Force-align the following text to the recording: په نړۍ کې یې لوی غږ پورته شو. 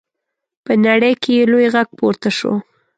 په 0.65 0.73
نړۍ 0.85 1.13
کې 1.21 1.31
یې 1.37 1.43
لوی 1.51 1.67
غږ 1.73 1.87
پورته 1.97 2.29
شو. 2.37 2.53